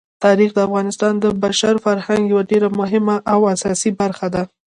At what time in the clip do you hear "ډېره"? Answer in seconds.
2.51-2.67